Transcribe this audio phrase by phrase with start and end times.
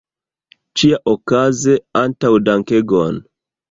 [0.79, 3.27] Ĉiaokaze, antaŭdankegon!